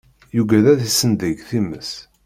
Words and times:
Yugad 0.35 0.65
ad 0.71 0.79
isendeg 0.87 1.37
times. 1.49 1.91